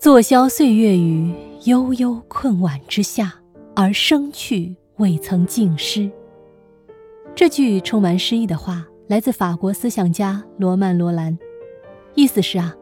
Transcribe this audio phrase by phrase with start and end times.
[0.00, 1.30] 坐消岁月于
[1.66, 3.34] 悠悠困晚之下，
[3.76, 6.10] 而生去未曾尽失。
[7.34, 11.38] 这句充满诗意的话来自法国思想家罗曼·罗兰，
[12.14, 12.74] 意思是啊，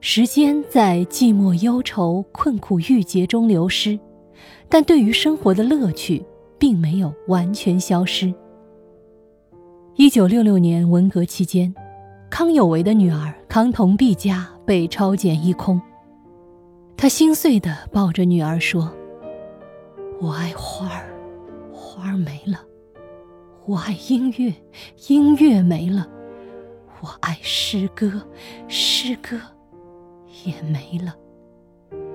[0.00, 4.00] 时间在寂寞、忧愁、困苦、郁结中流失，
[4.66, 6.24] 但对于生活的乐趣
[6.58, 8.32] 并没有完全消失。
[9.96, 11.74] 一九六六年文革期间，
[12.30, 15.78] 康有为的女儿康同璧家被抄检一空。
[16.96, 18.90] 他心碎地抱着女儿说
[20.18, 21.14] ：“我爱花儿，
[21.70, 22.58] 花儿没了；
[23.66, 24.54] 我爱音乐，
[25.08, 26.06] 音乐没了；
[27.02, 28.26] 我爱诗歌，
[28.66, 29.38] 诗歌
[30.44, 31.14] 也没了。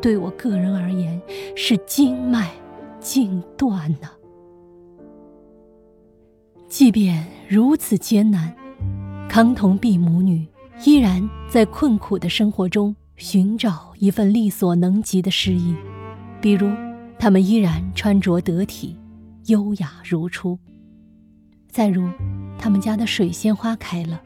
[0.02, 1.22] 对我个人而言，
[1.56, 2.50] 是经脉
[3.00, 4.10] 尽断呐。”
[6.68, 8.52] 即便如此艰难，
[9.30, 10.48] 康同璧母女
[10.86, 15.76] 依然在困苦的生活中寻找一份力所能及的诗意。
[16.42, 16.68] 比如，
[17.20, 18.98] 他们依然穿着得体、
[19.46, 20.58] 优雅如初；
[21.70, 22.10] 再如，
[22.58, 24.20] 他们家的水仙花开了，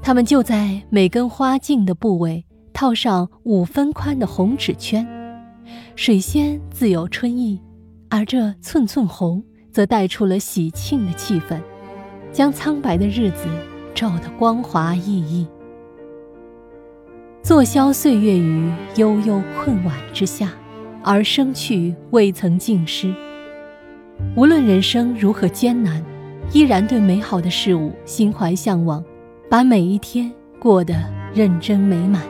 [0.00, 5.06] 他们就在每根花茎的部位套上五分宽的红纸圈。
[5.94, 7.60] 水仙自有春意，
[8.08, 11.60] 而这寸寸红则带出了喜庆的气氛。
[12.32, 13.46] 将苍白的日子
[13.94, 15.46] 照得光滑熠熠。
[17.42, 20.52] 坐消岁月于悠悠困晚之下，
[21.02, 23.12] 而生去未曾尽失。
[24.36, 26.04] 无论人生如何艰难，
[26.52, 29.04] 依然对美好的事物心怀向往，
[29.50, 30.94] 把每一天过得
[31.34, 32.22] 认真美满。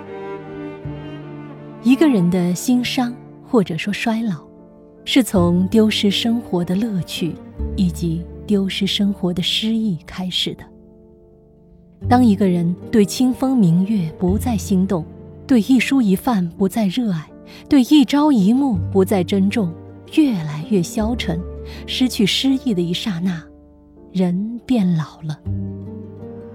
[1.83, 3.15] 一个人的心伤
[3.47, 4.43] 或者说衰老，
[5.05, 7.35] 是从丢失生活的乐趣
[7.77, 8.25] 以及。
[8.45, 10.65] 丢失生活的诗意开始的。
[12.09, 15.05] 当一个人对清风明月不再心动，
[15.47, 17.27] 对一蔬一饭不再热爱，
[17.69, 19.73] 对一朝一暮不再珍重，
[20.15, 21.41] 越来越消沉，
[21.87, 23.43] 失去诗意的一刹那，
[24.13, 25.39] 人变老了。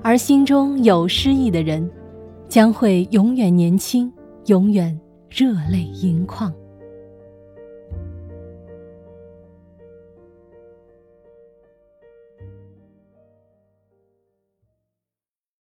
[0.03, 1.89] 而心中有诗意的人，
[2.47, 4.11] 将会永远年轻，
[4.45, 4.97] 永远
[5.29, 6.53] 热泪盈眶。